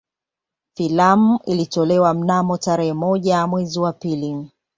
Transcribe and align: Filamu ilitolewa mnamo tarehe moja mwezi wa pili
Filamu 0.75 1.39
ilitolewa 1.45 2.13
mnamo 2.13 2.57
tarehe 2.57 2.93
moja 2.93 3.47
mwezi 3.47 3.79
wa 3.79 3.93
pili 3.93 4.49